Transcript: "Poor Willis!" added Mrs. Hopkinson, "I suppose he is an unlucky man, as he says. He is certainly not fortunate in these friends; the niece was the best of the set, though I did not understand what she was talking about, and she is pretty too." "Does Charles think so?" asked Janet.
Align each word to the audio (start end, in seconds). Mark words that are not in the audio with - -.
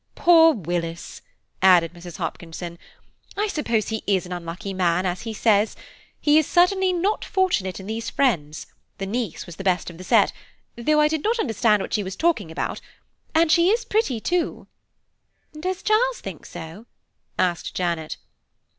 "Poor 0.15 0.55
Willis!" 0.55 1.21
added 1.61 1.93
Mrs. 1.93 2.17
Hopkinson, 2.17 2.79
"I 3.37 3.45
suppose 3.45 3.89
he 3.89 4.01
is 4.07 4.25
an 4.25 4.31
unlucky 4.31 4.73
man, 4.73 5.05
as 5.05 5.21
he 5.21 5.31
says. 5.35 5.75
He 6.19 6.39
is 6.39 6.47
certainly 6.47 6.91
not 6.91 7.23
fortunate 7.23 7.79
in 7.79 7.85
these 7.85 8.09
friends; 8.09 8.65
the 8.97 9.05
niece 9.05 9.45
was 9.45 9.57
the 9.57 9.63
best 9.63 9.91
of 9.91 9.99
the 9.99 10.03
set, 10.03 10.33
though 10.75 10.99
I 10.99 11.07
did 11.07 11.23
not 11.23 11.37
understand 11.37 11.83
what 11.83 11.93
she 11.93 12.01
was 12.01 12.15
talking 12.15 12.49
about, 12.49 12.81
and 13.35 13.51
she 13.51 13.69
is 13.69 13.85
pretty 13.85 14.19
too." 14.19 14.65
"Does 15.53 15.83
Charles 15.83 16.19
think 16.19 16.47
so?" 16.47 16.87
asked 17.37 17.75
Janet. 17.75 18.17